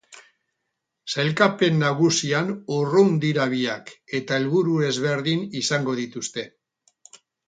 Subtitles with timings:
[1.15, 6.47] Sailkapen nagusian urrun dira biak eta helburu ezberdin izango dituzte.